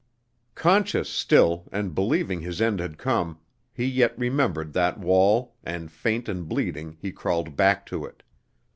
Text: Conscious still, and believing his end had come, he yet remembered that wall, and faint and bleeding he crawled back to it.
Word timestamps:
Conscious 0.55 1.07
still, 1.07 1.67
and 1.71 1.93
believing 1.93 2.41
his 2.41 2.59
end 2.59 2.79
had 2.79 2.97
come, 2.97 3.37
he 3.71 3.85
yet 3.85 4.17
remembered 4.17 4.73
that 4.73 4.97
wall, 4.99 5.53
and 5.63 5.91
faint 5.91 6.27
and 6.27 6.49
bleeding 6.49 6.97
he 6.99 7.11
crawled 7.11 7.55
back 7.55 7.85
to 7.85 8.05
it. 8.05 8.23